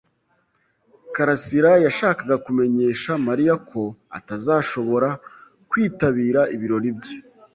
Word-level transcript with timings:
karasira 1.13 1.71
yashakaga 1.85 2.35
kumenyesha 2.45 3.11
Mariya 3.27 3.55
ko 3.69 3.81
atazashobora 4.17 5.09
kwitabira 5.69 6.41
ibirori 6.57 6.89
bye. 6.97 7.15